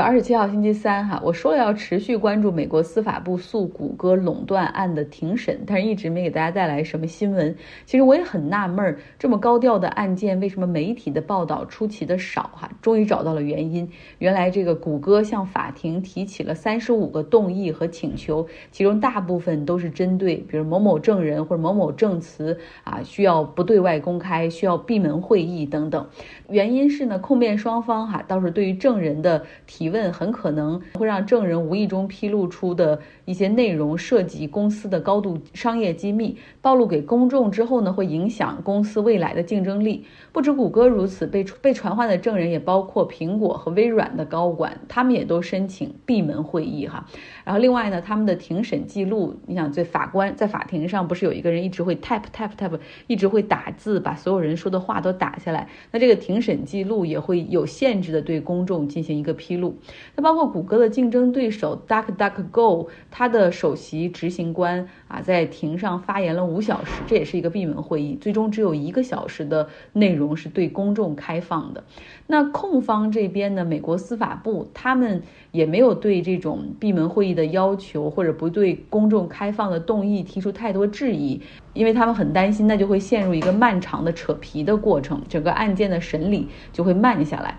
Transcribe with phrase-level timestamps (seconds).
[0.00, 7.54] 二十七号星期三，哈，我说了要持续关注美国司法部诉谷歌垄断案的庭审，但是一直没给大家带来什么新闻。
[7.84, 12.50] 其实我也很纳闷，这么高调的案件，为什么媒体的报道出奇的少？
[12.54, 26.08] 哈，终于找到了原因，原来这个谷歌向法庭提起了三十五个动议和请求，其中大部分都是针对，比如某某证人或者某某证词啊，需要不对外公开，需要闭门会议等等。
[26.48, 40.04] 原因是呢，控辩双方哈，倒是对于证人的提问很可能会让证人无意中披露出的一些内容涉及公司的高度商业机密，暴露给公众之后呢，会影响公司未来的竞争力。
[40.32, 47.06] 不止谷歌如此，被被传唤的证人也包括苹果和微软的高管，他们也都申请闭门会议哈。
[47.44, 59.76] 然后另外呢，他们的庭审记录，你想这法官在法庭上不是有一个人一直会 tap tap tap，一直会打字，把所有人说的话都打下来，那这个庭审记录也会有限制的对公众进行一个披露。
[60.16, 71.84] 那包括谷歌的竞争对手 DuckDuckGo，它的首席执行官啊，在庭上发言了五小时，这也是一个闭门会议，最终只有一个小时的内容是对公众开放的。
[72.26, 81.40] 那控方这边呢，美国司法部他们也没有对这种闭门会议的要求或者不对公众开放的动议提出太多质疑，
[81.74, 87.58] 因为他们很担心，那就会陷入一个漫长的扯皮的过程，整个案件的审理就会慢下来。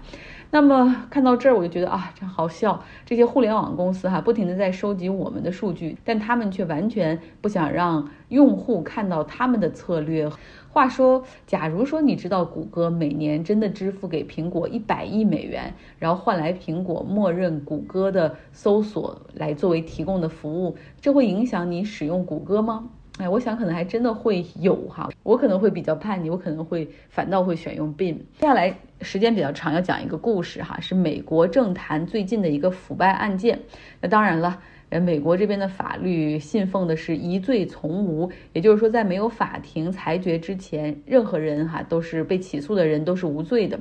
[0.53, 2.83] 那么看到这儿，我就觉得啊，真好笑。
[3.05, 10.29] 这些互联网公司哈，不停的在收集我们的数据，但他们却完全不想让用户看到他们的策略。
[10.69, 22.89] 话说，假如说你知道谷歌每年真的支付给苹果一百亿美元，然后换来苹果默认谷歌的搜索来作为提供的服务，这会影响你使用谷歌吗？
[23.22, 28.16] 哎，我想可能还真的会有哈，我可能会比较叛逆，我可能会反倒会选用 bin。
[28.39, 33.59] 接下来时间比较长，要讲一个故事哈，是美国政坛最近的一个腐败案件。
[34.02, 43.79] 那当然了，呃，美国这边的法律信奉的是疑罪从无，也就是说，在没有法庭裁决之前，任何人哈都是被起诉的人都是无罪的。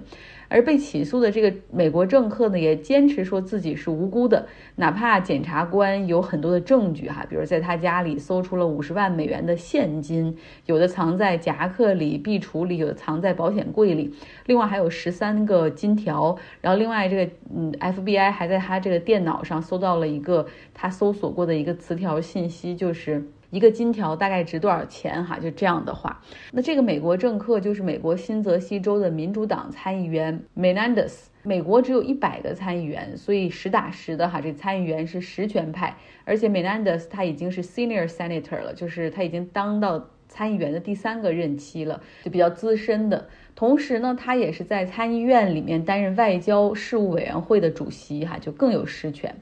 [0.50, 4.46] 而被起诉的这个美国政客呢，也坚持说自己是无辜的，
[4.76, 14.12] 哪怕检察官有很多的证据哈，比如在他家里搜出了五十万美元的现金，有的藏在夹克里、壁橱里，有的藏在保险柜里，
[14.46, 23.24] 另外还有十三个金条，然后另外这个嗯，FBI 还在他这个电脑上搜到了一个他搜索过的一个词条信息，就是。
[23.50, 25.24] 一个金条大概值多少钱？
[25.24, 26.20] 哈，就这样的话，
[26.52, 31.26] 那这个美国政客就是美国新泽西州的民主党参议员 Menendez。
[31.42, 35.96] 美国只有一百个参议员，所以实打实的哈，这参议员是实权派，
[36.26, 43.26] 而且 Menendez 他已经是 Senior Senator 了，就是他已经当到参议员的第三个任期了，就比较资深的。
[43.54, 49.34] 同时呢，他也是在参议院里面担任外交事务委员会的主席，哈，就更有实权。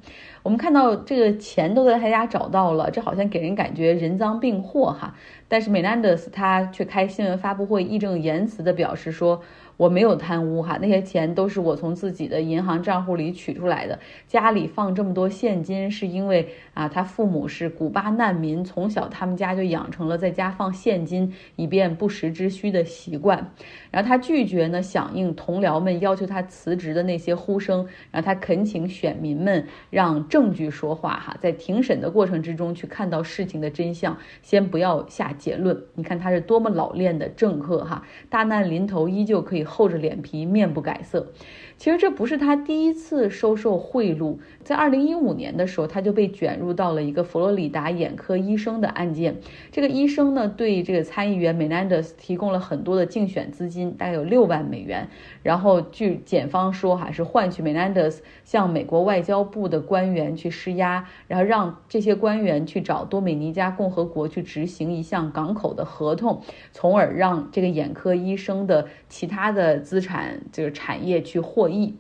[0.43, 5.15] 我们看到这个钱都在他家找到了，这好像给人感觉人赃并获哈。
[5.47, 9.43] 但是 Menendez 他却开新闻发布会，义正言辞地表示说。
[9.79, 13.97] 我没有贪污哈，那些钱都是我从自己的银行账户里取出来的。
[14.27, 23.53] 家里放这么多现金，是因为啊，他父母是古巴难民，从小他们家就养成了在家放现金以便不时之需的习惯。
[23.93, 35.81] 然后他拒绝呢响应同僚们要求他辞职的那些呼声，然后他恳请选民们让证据说话哈，在庭审的过程之中去看到事情的真相，先不要下结论。
[35.95, 39.68] 你看他是多么老练的政客哈，大难临头依旧可以。
[39.69, 41.29] 厚着脸皮，面不改色。
[41.77, 49.37] 其实这不是他第一次收受贿赂，在二零一五年的时候，他就被卷入到了一个佛罗里达眼科医生的案件。
[49.71, 55.09] 这个医生呢，对这个参议员 Menendez 提供了很多的竞选资金，大概有六万美元。
[55.45, 66.43] 然后据检方说，哈是换取 Menendez 向美国外交部的官员去施压，然后让这些官员去找多米尼加共和国去执行一项港口的合同，
[66.73, 71.69] 从而让这个眼科医生的其他的的资产这个产业去获。
[71.69, 71.95] 益，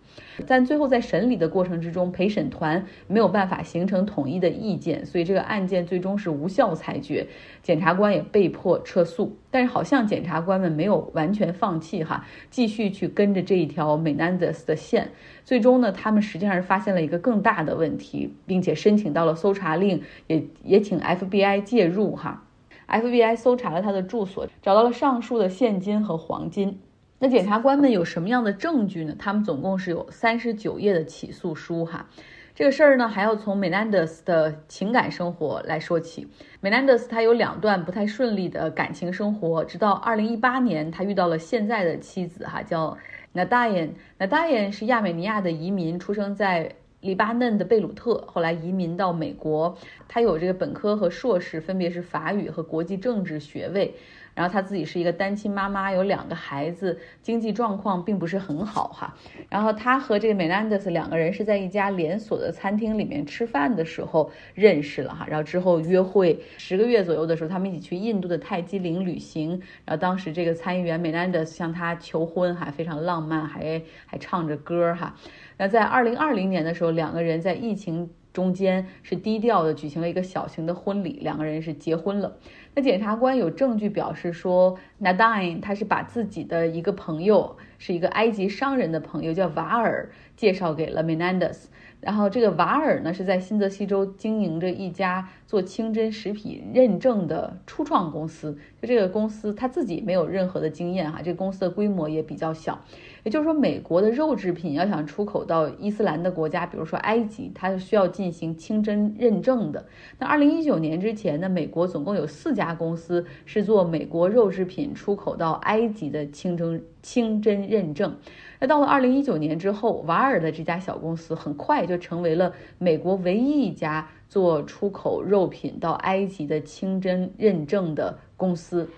[0.47, 7.27] 但最后在审理的过程之中，陪审团没有办法形成统一的意见，所以这个案件最终是无效裁决，
[7.63, 9.37] 检察官也被迫撤诉。
[9.51, 15.11] 但是好像检察官们没有完全放弃哈，继续去跟着这一条美南德斯的线。
[15.45, 22.45] 最终呢，他们实际上是发现了一个更大的问题，并且申请到了搜查令，也也请 FBI 介入哈。
[22.89, 26.79] FBI 搜查了他的住所，找到了上述的现金和黄金。
[27.21, 29.15] 那检察官们有什么样的证据呢？
[29.19, 32.07] 他们总共是有三十九页的起诉书哈。
[32.55, 36.29] 这个事儿呢，还要从 Menendez 的情感生活来说起。
[36.63, 42.97] Menendez 他有两段不太顺利的感情生活，直到二零一八年，他遇到了现在的妻子哈，叫
[43.35, 43.91] Nadayan。
[44.19, 49.77] Nadayan 是亚美尼亚的移民，出生在黎巴嫩的贝鲁特，后来移民到美国。
[50.09, 53.95] 他有这个本科和硕士，分别是法语和国际政治学位。
[54.39, 59.13] 然后他自己是一个单亲妈妈，有两个孩子，经济状况并不是很好哈。
[59.49, 65.27] 然后他和这个 Menendez 两个人是在一家连锁的餐厅里面吃饭的时候认识了哈。
[65.29, 69.61] 然后之后约会十个月左右的时候，他们一起去印度的泰姬陵旅行。
[69.85, 75.17] 然后当时这个参议员 Menendez 向他求婚哈，非常浪漫，还还唱着歌哈。
[75.57, 82.37] 那在二零二零年的时候，两个人在疫情中间是低调的举行了一个小型的婚礼，两个人是结婚了。
[82.75, 91.65] 那检察官有证据表示说，Nadine 他是把自己的一个朋友，是一个埃及商人的朋友，叫瓦尔，介绍给了 Menendez。
[92.01, 102.85] 然后这个瓦尔呢是在新泽西州经营着一家做清真食品认证的初创公司，就这个公司他自己没有任何的经验哈，这个公司的规模也比较小。
[103.29, 109.85] 也就是说，美国的肉制品要想出口到伊斯兰的国家，比如说埃及，它是需要进行清真认证的。
[110.19, 118.17] 那二零一九年之前呢，美国总共有四家公司是做美国肉制品出口到埃及的清真清真认证。
[118.61, 128.89] 那到了二零一九年之后，瓦尔的这家小公司很快就成为了美国唯一一家做出口肉品到埃及的清真认证的公司。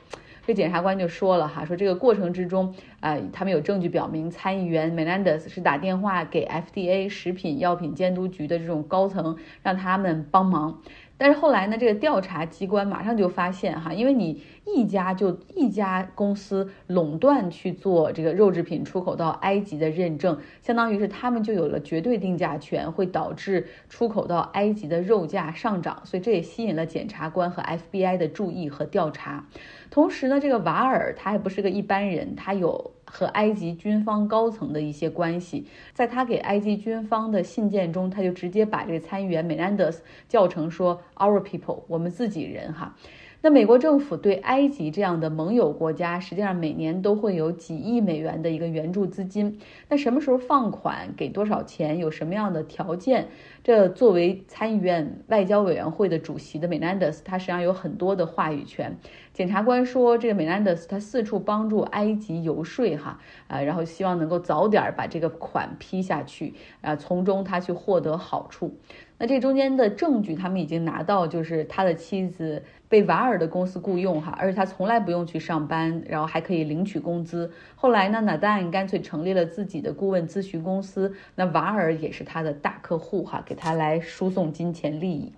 [0.46, 10.81] 这检察官就说了哈，说这个过程之中，呃，他们有证据表明，参议员 Menendez 是打电话给 FDA 食品药品监督局的这种高层，让他们帮忙。
[11.22, 29.46] 但是后来呢，这个调查机关马上就发现哈，因为你一家就一家公司垄断去做这个肉制品出口到埃及的认证，相当于是他们就有了绝对定价权，会导致出口到埃及的肉价上涨，所以这也吸引了检察官和 FBI 的注意和调查。
[29.90, 32.93] 同时呢，这个瓦尔他也不是个一般人，他有。
[33.10, 42.94] 和埃及军方高层的一些关系，在他给埃及军方的信件中，他就直接把这个参议员梅兰德斯叫成说 Our people，我们自己人哈。
[43.42, 49.58] 那美国政府对埃及这样的盟友国家，实际上每年都会有几亿美元的一个援助资金。
[49.88, 53.28] 那什么时候放款，给多少钱，有什么样的条件？
[53.64, 58.98] 这作为参议院外交委员会的主席的 Menendez，他实际上有很多的话语权。
[59.32, 66.52] 检察官说，这个 Menendez 他四处帮助埃及游说，哈啊，然后希望能够早点把这个款批下去，
[66.82, 68.75] 啊，从中他去获得好处。
[69.22, 77.50] 那这中间的证据，他们已经拿到，就是他的妻子被瓦尔的公司雇佣，哈，而且他从来不用去上班，然后还可以领取工资。
[77.75, 85.31] 后来呢，纳丹干脆成立了自己的顾问咨询公司，那瓦尔也是他的大客户，哈，给他来输送金钱利益。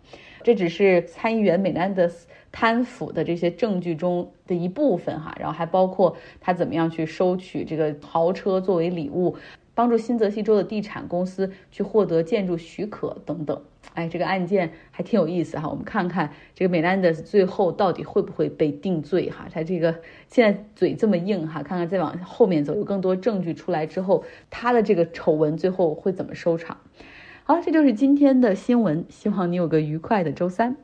[0.45, 9.35] 这只是参议员美兰德斯贪腐的这些证据中的一部分，哈，然后还包括他怎么样去收取这个豪车作为礼物。
[9.75, 13.59] 帮助新泽西州的地产公司去获得建筑许可等等，
[13.95, 15.69] 哎，这个案件还挺有意思哈。
[15.69, 19.47] 我们看看这个美兰德最后到底会不会被定罪哈？
[19.53, 19.95] 他这个
[20.29, 26.79] 现在嘴这么硬哈，看看再往后面走，有更多证据出来之后，他的这个丑闻最后会怎么收场？
[27.45, 30.77] 好，这就是今天的新闻，希望你有个愉快的周三。